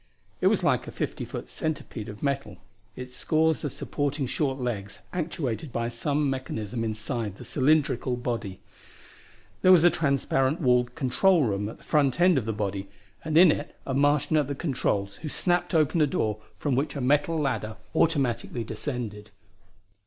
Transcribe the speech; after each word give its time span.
It 0.41 0.47
was 0.47 0.63
like 0.63 0.87
a 0.87 0.91
fifty 0.91 1.25
foot 1.25 1.47
centipede 1.47 2.09
of 2.09 2.23
metal, 2.23 2.57
its 2.95 3.13
scores 3.15 3.63
of 3.63 3.71
supporting 3.71 4.25
short 4.25 4.57
legs 4.59 4.97
actuated 5.13 5.71
by 5.71 5.89
some 5.89 6.27
mechanism 6.27 6.83
inside 6.83 7.35
the 7.37 7.45
cylindrical 7.45 8.15
body. 8.17 8.61
There 9.61 9.71
was 9.71 9.83
a 9.83 9.91
transparent 9.91 10.59
walled 10.59 10.95
control 10.95 11.43
room 11.43 11.69
at 11.69 11.77
the 11.77 11.83
front 11.83 12.19
end 12.19 12.39
of 12.39 12.45
that 12.45 12.53
body, 12.53 12.87
and 13.23 13.37
in 13.37 13.51
it 13.51 13.75
a 13.85 13.93
Martian 13.93 14.37
at 14.37 14.47
the 14.47 14.55
controls 14.55 15.17
who 15.17 15.29
snapped 15.29 15.75
open 15.75 16.01
a 16.01 16.07
door 16.07 16.39
from 16.57 16.75
which 16.75 16.95
a 16.95 16.99
metal 17.01 17.39
ladder 17.39 17.77
automatically 17.93 18.63
descended. 18.63 19.29